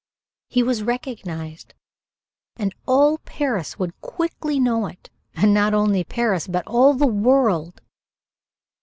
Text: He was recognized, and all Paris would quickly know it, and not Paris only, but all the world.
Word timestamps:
He 0.49 0.63
was 0.63 0.81
recognized, 0.81 1.75
and 2.55 2.73
all 2.87 3.19
Paris 3.19 3.77
would 3.77 4.01
quickly 4.01 4.59
know 4.59 4.87
it, 4.87 5.11
and 5.35 5.53
not 5.53 5.73
Paris 6.09 6.49
only, 6.49 6.51
but 6.51 6.65
all 6.65 6.95
the 6.95 7.05
world. 7.05 7.81